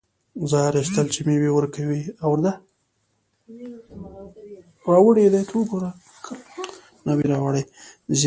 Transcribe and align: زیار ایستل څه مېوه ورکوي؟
زیار 0.49 0.73
ایستل 0.79 1.07
څه 1.13 1.21
مېوه 1.27 1.49
ورکوي؟ 1.53 2.01